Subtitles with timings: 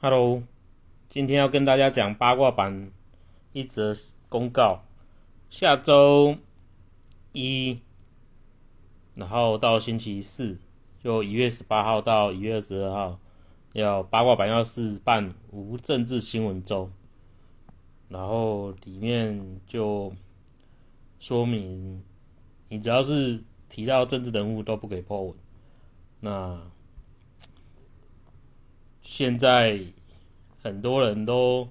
[0.00, 0.44] Hello，
[1.10, 2.92] 今天要跟大家讲八卦版
[3.52, 3.96] 一则
[4.28, 4.84] 公告，
[5.50, 6.36] 下周
[7.32, 7.80] 一，
[9.16, 10.56] 然后到星期四，
[11.02, 13.18] 就一月十八号到一月二十二号，
[13.72, 16.88] 要八卦版要是办无政治新闻周，
[18.08, 20.12] 然后里面就
[21.18, 22.04] 说明，
[22.68, 25.34] 你只要是提到政治人物都不给破文，
[26.20, 26.62] 那。
[29.10, 29.80] 现在
[30.60, 31.68] 很多人都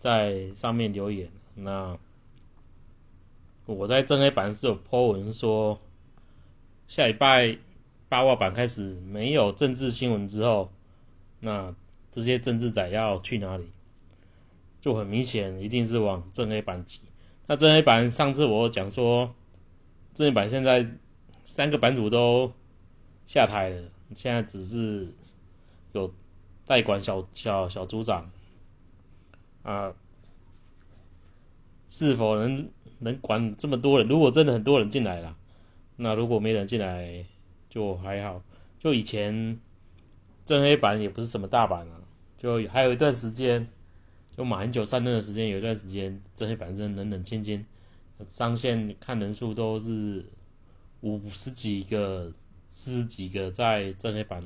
[0.00, 1.96] 在上面留言，那
[3.64, 5.80] 我在正黑版是有 po 文说，
[6.88, 7.56] 下礼拜
[8.08, 10.70] 八卦版开始没有政治新闻之后，
[11.38, 11.74] 那
[12.10, 13.70] 这些政治仔要去哪里？
[14.80, 17.00] 就很明显，一定是往正黑版挤。
[17.46, 19.32] 那正黑版上次我讲说，
[20.16, 20.84] 正黑版现在
[21.44, 22.52] 三个版主都
[23.28, 25.06] 下台了，现在只是
[25.92, 26.12] 有。
[26.66, 28.30] 代管小小小组长
[29.62, 29.92] 啊，
[31.88, 32.68] 是否能
[33.00, 34.08] 能管这么多人？
[34.08, 35.36] 如果真的很多人进来了，
[35.96, 37.26] 那如果没人进来
[37.68, 38.42] 就还好。
[38.78, 39.60] 就以前
[40.44, 42.00] 正黑板也不是什么大板啊，
[42.36, 43.68] 就还有一段时间，
[44.36, 47.64] 就马英九上任的时间，有一段时间正黑板真冷冷清清，
[48.26, 50.24] 上线看人数都是
[51.00, 52.32] 五十几个、
[52.72, 54.44] 十几个在正黑板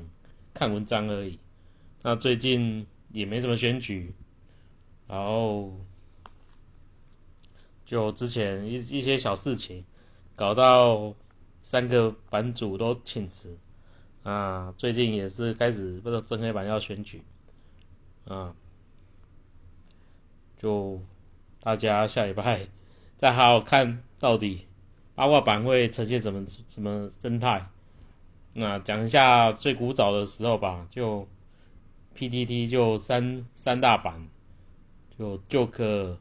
[0.53, 1.39] 看文章而已。
[2.07, 4.13] 那最近也没什么选举，
[5.09, 5.73] 然后
[7.85, 9.83] 就之前一一些小事情，
[10.33, 11.13] 搞到
[11.61, 13.57] 三个版主都请辞，
[14.23, 17.21] 啊，最近也是开始不知道真黑板要选举，
[18.25, 18.55] 啊，
[20.57, 21.01] 就
[21.59, 22.67] 大家下礼拜
[23.17, 24.65] 再好好看到底
[25.13, 27.67] 八卦版会呈现什么什么生态，
[28.53, 31.27] 那讲一下最古早的时候吧，就。
[32.17, 34.27] P.T.T 就三三大版，
[35.19, 36.17] 就 Joke、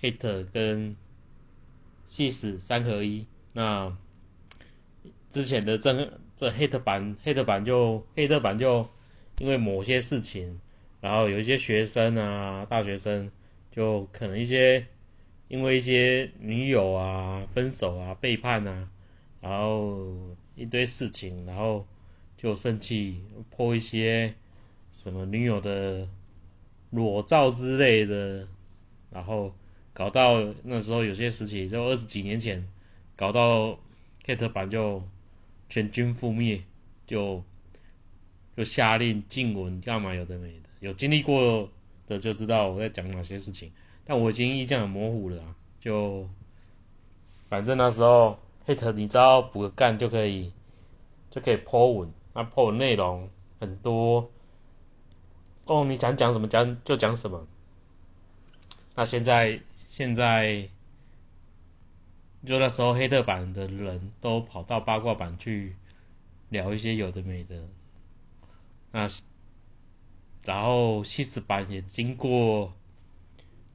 [0.00, 0.94] Hate 跟
[2.06, 3.26] 细史三合一。
[3.54, 3.96] 那
[5.30, 8.88] 之前的这这 Hate 版，Hate 版就 Hate 版就
[9.40, 10.60] 因为某些事情，
[11.00, 13.28] 然后有一些学生啊，大学生
[13.72, 14.86] 就可能一些
[15.48, 18.88] 因为一些女友啊分手啊背叛啊，
[19.40, 20.14] 然后
[20.54, 21.84] 一堆事情，然后
[22.36, 24.32] 就生气泼一些。
[24.94, 26.08] 什么女友的
[26.90, 28.46] 裸照之类的，
[29.10, 29.52] 然后
[29.92, 32.64] 搞到那时候有些时期，就二十几年前，
[33.16, 33.76] 搞到
[34.24, 35.02] Hate 版就
[35.68, 36.62] 全军覆灭，
[37.06, 37.42] 就
[38.56, 41.68] 就下令禁文干嘛有的没的，有经历过
[42.06, 43.72] 的就知道我在讲哪些事情，
[44.04, 46.26] 但我已经印象很模糊了啊，就
[47.48, 50.52] 反正那时候 Hate 你知道补个干就可以
[51.30, 53.28] 就可以 po 文，那 po 文内容
[53.58, 54.30] 很多。
[55.66, 57.46] 哦，你想讲什么讲就讲什么。
[58.94, 59.58] 那现在
[59.88, 60.68] 现在，
[62.44, 65.74] 就那时候黑特版的人都跑到八卦版去
[66.50, 67.66] 聊一些有的没的。
[68.92, 69.08] 那
[70.44, 72.70] 然后西子版也经过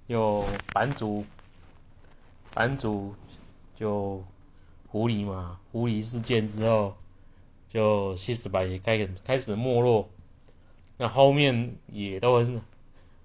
[0.06, 1.26] 有版主
[2.54, 3.16] 版主
[3.76, 4.24] 就
[4.88, 6.96] 狐狸嘛，狐狸事件之后，
[7.68, 10.08] 就西子版也开始开始没落。
[11.02, 12.62] 那后面也都很，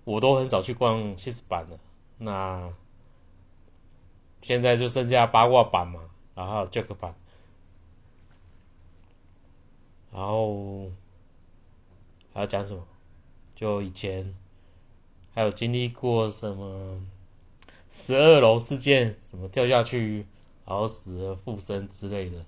[0.05, 1.77] 我都很少去逛七十版了。
[2.19, 2.73] 那
[4.43, 6.01] 现在就剩下八卦版嘛，
[6.37, 7.13] 然后 Jack 版，
[10.13, 10.89] 然后
[12.33, 12.87] 还要讲什么？
[13.57, 14.33] 就以前
[15.35, 17.03] 还有经历过什么
[17.91, 20.25] 十二楼事件，什么掉下去
[20.65, 22.45] 然后死了复生之类的。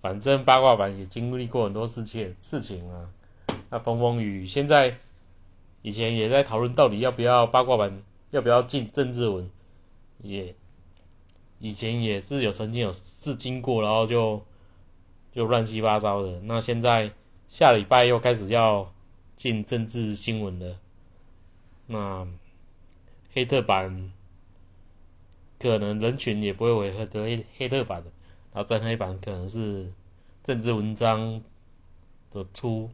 [0.00, 3.10] 反正八卦版也经历过很多事情事情啊。
[3.72, 4.98] 那风风雨雨现在
[5.80, 9.50] 以前也在讨论到底要不要八卦版，要不要进政治文，
[10.20, 10.54] 也
[11.58, 14.42] 以前也是有曾经有试经过，然后就
[15.32, 16.38] 就乱七八糟的。
[16.42, 17.10] 那现在
[17.48, 18.92] 下礼拜又开始要
[19.38, 20.76] 进政治新闻了，
[21.86, 22.28] 那
[23.32, 24.12] 黑特版
[25.58, 28.10] 可能人群也不会违和的黑黑特版的，
[28.52, 29.90] 然后真黑版可能是
[30.44, 31.42] 政治文章
[32.32, 32.90] 的出。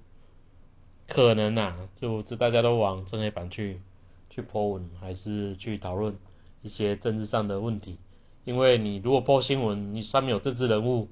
[1.08, 3.80] 可能呐，就这大家都往正黑板去
[4.28, 6.14] 去泼文，还是去讨论
[6.60, 7.98] 一些政治上的问题。
[8.44, 11.08] 因为你如果播新闻，你上面有政治人物，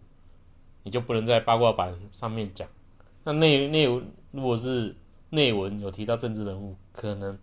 [0.83, 2.69] 你就不能在八卦版上面讲。
[3.25, 3.87] 那内内
[4.33, 4.95] 如果是
[5.31, 7.37] 内文有提到政治人物，可能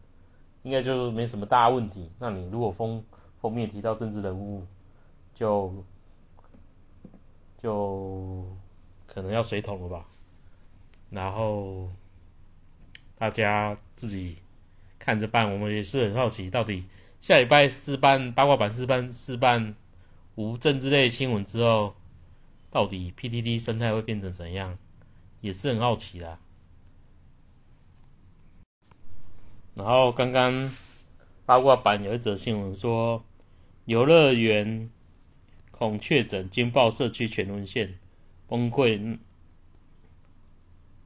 [0.61, 2.11] 应该就没什么大问题。
[2.19, 3.03] 那你如果封
[3.41, 4.63] 封面提到政治人物，
[5.33, 5.73] 就
[7.61, 8.45] 就
[9.07, 10.05] 可能要水桶了吧。
[11.09, 11.89] 然后。
[13.17, 14.37] 大家自己
[14.99, 15.51] 看着办。
[15.51, 16.85] 我们也是很好奇，到底
[17.21, 19.75] 下礼拜四办八卦版四办四办
[20.35, 21.95] 无政治类新闻之后，
[22.69, 24.77] 到底 PTT 生态会变成怎样，
[25.41, 26.37] 也是很好奇的。
[29.75, 30.71] 然后刚刚
[31.45, 33.23] 八卦版有一则新闻说，
[33.85, 34.89] 游乐园
[35.71, 37.97] 恐确诊，惊爆社区全沦陷，
[38.47, 39.17] 崩溃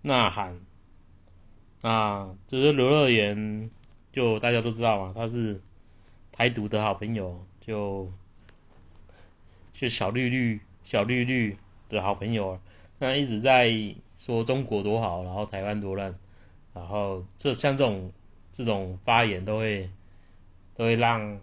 [0.02, 0.67] 呐喊。
[1.82, 3.70] 啊，这个游乐园
[4.12, 5.62] 就大家都知道嘛，他是
[6.32, 8.12] 台独的好朋友，就
[9.74, 11.58] 就小绿绿小绿绿
[11.90, 12.60] 的好朋友，
[13.00, 13.72] 那一直在
[14.20, 16.14] 说中国多好，然后台湾多烂，
[16.74, 18.12] 然后这像这种。
[18.54, 19.88] 这种发言都会
[20.76, 21.40] 都会让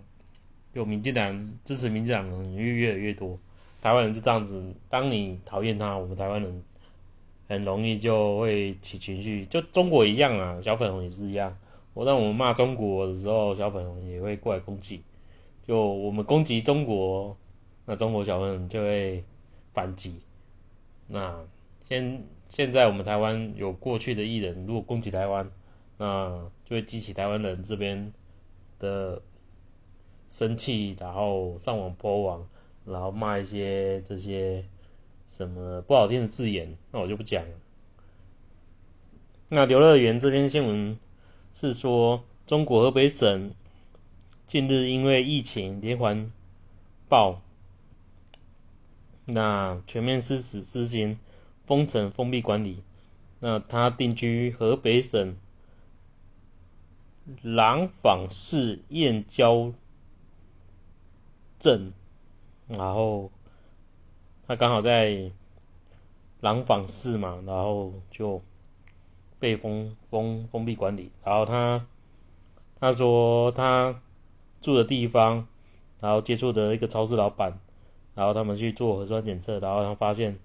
[0.72, 3.38] 有民进党支持民进党的人越越来越多。
[3.80, 6.64] 台湾人就这样子，当你讨厌他，我们台湾人
[7.48, 11.56] 很容易就会起情绪，就中国一样啊，小粉红也是一样。
[11.92, 15.02] 我当我们骂中国的时候，小粉红也会过来攻击。
[15.66, 17.36] 就我们攻击中国，
[17.86, 19.24] 那中国小粉红就会
[19.72, 20.20] 反击。
[21.08, 21.44] 那
[21.88, 25.50] 现现在我们台湾有过去的艺人，如果攻击台湾。
[25.96, 28.12] 那就会激起台湾人这边
[28.80, 29.22] 的
[30.28, 32.48] 生气，然后上网泼网，
[32.84, 34.64] 然后骂一些这些
[35.26, 37.54] 什么不好听的字眼，那我就不讲了。
[39.48, 40.98] 那游乐园这篇新闻
[41.54, 43.52] 是说，中国河北省
[44.46, 46.30] 近日因为疫情连环
[47.08, 47.40] 爆，
[49.24, 51.18] 那全面实施实行
[51.66, 52.82] 封城封闭管理，
[53.40, 55.36] 那他定居河北省。
[57.40, 59.72] 廊坊市燕郊
[61.58, 61.94] 镇，
[62.68, 63.32] 然后
[64.46, 65.30] 他刚好在
[66.40, 68.42] 廊坊市嘛，然后就
[69.38, 71.10] 被封封封闭管理。
[71.24, 71.86] 然后他
[72.80, 74.00] 他说他
[74.60, 75.46] 住的地方，
[76.00, 77.58] 然后接触的一个超市老板，
[78.14, 80.38] 然后他们去做核酸检测，然后他发现，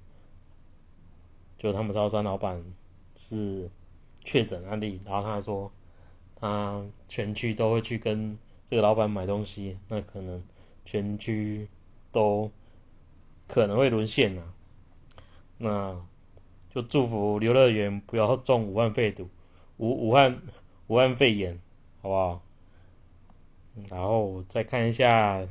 [1.58, 2.64] 就他们超市老板
[3.18, 3.70] 是
[4.24, 5.72] 确诊案例，然后他说。
[6.42, 10.42] 他全区都会去跟这个老板买东西，那可能
[10.86, 11.68] 全区
[12.14, 12.50] 都
[13.50, 14.54] 可能会沦陷啊。
[15.58, 16.02] 那
[16.70, 19.28] 就祝福游乐园不要中武汉肺毒，
[19.76, 20.42] 武武汉
[20.88, 21.60] 武汉肺炎，
[22.02, 22.42] 好不好？
[23.90, 25.46] 然后再看一下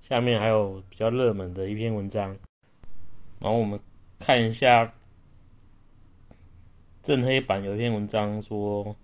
[0.00, 2.36] 下面还有比较热门的一篇文章，
[3.40, 3.80] 然后我们
[4.20, 4.94] 看一下
[7.02, 8.94] 正黑板有一篇文章说。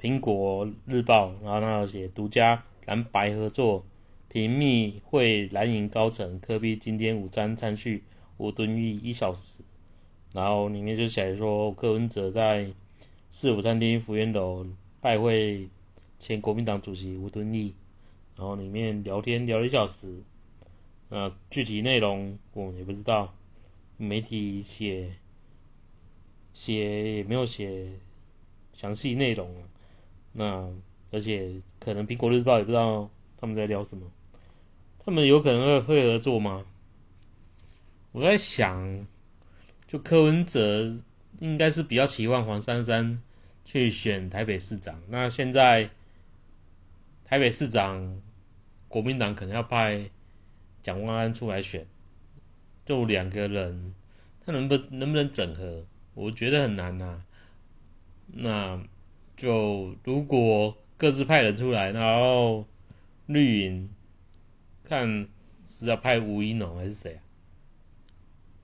[0.00, 3.86] 苹果日报，然后那有写独家蓝白合作，
[4.32, 8.02] 平密会蓝营高层，科比今天午餐餐叙
[8.38, 9.58] 吴敦义一小时，
[10.32, 12.72] 然后里面就写说柯文哲在
[13.30, 14.66] 四五餐厅福源楼
[15.02, 15.68] 拜会
[16.18, 17.74] 前国民党主席吴敦义，
[18.34, 20.22] 然后里面聊天聊了一小时，
[21.10, 23.34] 呃，具体内容我也不知道，
[23.98, 25.10] 媒体写
[26.54, 27.86] 写也没有写
[28.72, 29.54] 详细内容。
[30.32, 30.72] 那
[31.10, 34.10] 而且可能苹果日报也不知道他们在聊什么，
[35.04, 36.64] 他们有可能会会合作吗？
[38.12, 39.06] 我在想，
[39.86, 40.96] 就柯文哲
[41.40, 43.20] 应该是比较期望黄珊珊
[43.64, 45.00] 去选台北市长。
[45.08, 45.90] 那现在
[47.24, 48.20] 台北市长
[48.88, 50.10] 国民党可能要派
[50.82, 51.86] 蒋万安出来选，
[52.86, 53.94] 就两个人，
[54.44, 55.84] 他能不能不能整合？
[56.14, 57.22] 我觉得很难呐。
[58.26, 58.82] 那。
[59.34, 62.64] 就如果各自派人出来，然后
[63.26, 63.90] 绿营
[64.84, 65.28] 看
[65.68, 67.20] 是要派吴一农还是谁啊？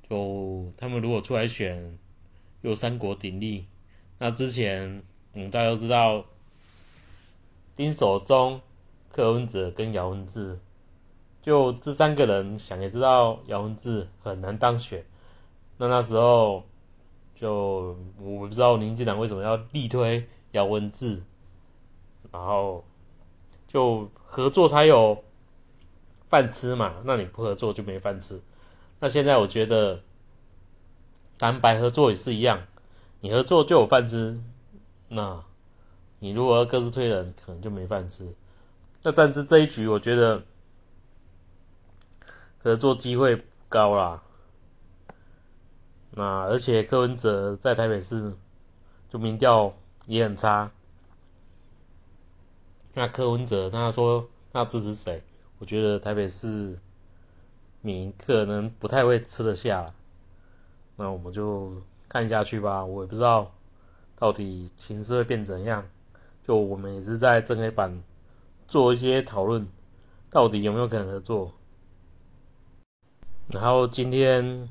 [0.08, 1.98] 就他们如果出来选，
[2.62, 3.66] 有三国鼎立，
[4.18, 6.24] 那之前嗯大家都知道，
[7.76, 8.60] 丁守中、
[9.10, 10.58] 柯文哲跟姚文智，
[11.42, 15.04] 就这三个人想也知道姚文智很难当选，
[15.76, 16.64] 那那时候
[17.34, 20.28] 就我不知道民进党为什么要力推。
[20.52, 21.22] 姚文字，
[22.32, 22.82] 然后
[23.66, 25.22] 就合作才有
[26.28, 27.02] 饭吃嘛。
[27.04, 28.40] 那你不合作就没饭吃。
[29.00, 30.00] 那现在我觉得
[31.40, 32.60] 蓝白合作也是一样，
[33.20, 34.40] 你合作就有饭吃。
[35.08, 35.42] 那
[36.18, 38.34] 你如果要各自推人，可能就没饭吃。
[39.02, 40.42] 那但是这一局我觉得
[42.62, 44.22] 合作机会高啦。
[46.10, 48.32] 那而且柯文哲在台北市
[49.08, 49.74] 就民调。
[50.08, 50.70] 也很差。
[52.94, 55.22] 那柯文哲他说他支持谁？
[55.58, 56.78] 我觉得台北市
[57.80, 59.92] 民可能不太会吃得下。
[60.96, 61.72] 那我们就
[62.08, 62.84] 看下去吧。
[62.84, 63.52] 我也不知道
[64.16, 65.86] 到底情势会变怎样？
[66.46, 68.02] 就我们也是在正黑板
[68.66, 69.68] 做一些讨论，
[70.30, 71.52] 到底有没有可能合作？
[73.48, 74.68] 然后今天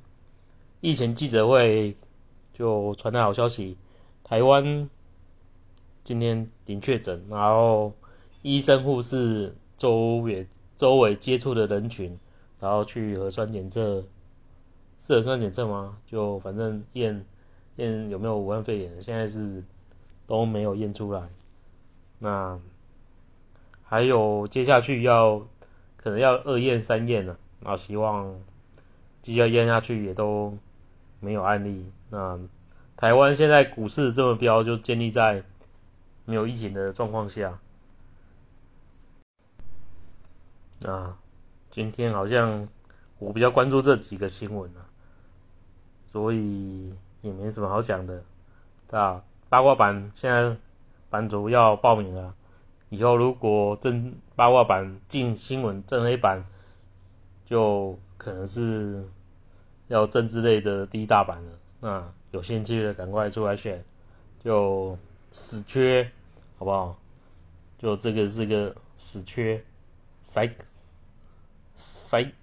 [0.81, 1.95] 疫情记者会
[2.53, 3.77] 就传来好消息，
[4.23, 4.89] 台湾
[6.03, 7.93] 今天零确诊，然后
[8.41, 12.17] 医生护士周也周围接触的人群，
[12.59, 14.05] 然后去核酸检测。
[14.99, 15.97] 是核酸检测吗？
[16.05, 17.25] 就反正验
[17.77, 19.63] 验有没有武汉肺炎，现在是
[20.25, 21.29] 都没有验出来。
[22.19, 22.59] 那
[23.83, 25.47] 还有接下去要
[25.95, 28.37] 可能要二验三验了，那希望
[29.21, 30.57] 继续验下去也都
[31.21, 31.89] 没有案例。
[32.09, 32.37] 那
[32.97, 35.41] 台湾现在股市这么飙，就建立在
[36.25, 37.59] 没有疫情的状况下。
[40.85, 41.17] 啊，
[41.69, 42.67] 今天好像
[43.19, 44.85] 我比较关注这几个新闻啊。
[46.11, 48.23] 所以也没什么好讲的，
[48.91, 50.55] 啊，八卦版现在
[51.09, 52.33] 版主要报名了，
[52.89, 56.43] 以后如果正八卦版进新闻正黑版，
[57.45, 59.03] 就可能是
[59.87, 61.51] 要政治类的第一大版了。
[61.81, 63.83] 那有兴趣的赶快出来选，
[64.39, 64.97] 就
[65.29, 66.09] 死缺，
[66.57, 66.97] 好不好？
[67.77, 69.63] 就这个是个死缺，
[70.27, 70.53] 塞
[71.73, 72.33] 塞。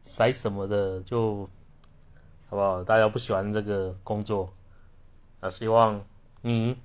[0.00, 1.50] 塞什么的就，
[2.48, 2.84] 好不好？
[2.84, 4.54] 大家不喜欢这个工作，
[5.40, 6.04] 那希望
[6.42, 6.80] 你，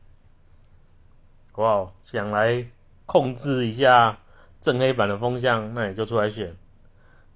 [1.52, 1.94] 好不好？
[2.04, 2.68] 想来
[3.06, 4.18] 控制一下
[4.60, 6.58] 正黑板的风向，那你就出来选。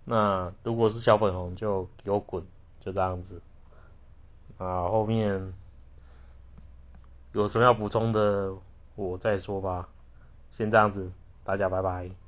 [0.06, 2.44] 那如果是小粉红，就给我滚，
[2.80, 3.40] 就这样子。
[4.58, 5.54] 啊，后面
[7.34, 8.52] 有什么要补充的，
[8.96, 9.88] 我再说吧。
[10.58, 11.12] 先这样子，
[11.44, 12.21] 大家拜拜。